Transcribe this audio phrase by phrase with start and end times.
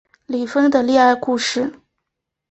[0.25, 1.71] 李锋的恋爱故事